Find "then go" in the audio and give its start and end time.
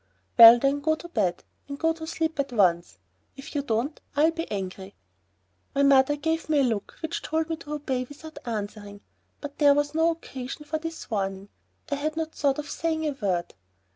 0.57-0.95